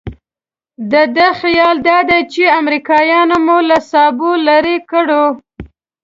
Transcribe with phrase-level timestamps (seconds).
[0.91, 5.25] د ده خیال دادی چې امریکایانو مو له سابو لرې کړو.